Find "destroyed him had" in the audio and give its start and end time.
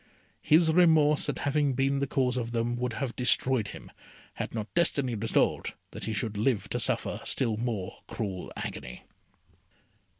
3.15-4.51